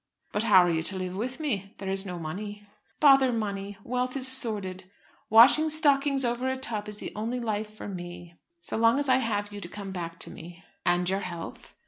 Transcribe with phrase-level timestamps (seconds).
[0.31, 1.75] "But how are you to live with me?
[1.77, 2.63] There is no money."
[2.99, 3.77] "Bother money.
[3.83, 4.89] Wealth is sordid.
[5.29, 9.17] Washing stockings over a tub is the only life for me, so long as I
[9.17, 11.75] have you to come back to me." "And your health?"